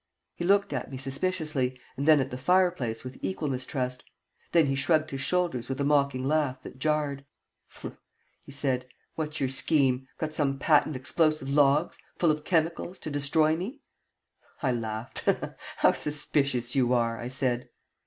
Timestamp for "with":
3.03-3.19, 5.69-5.79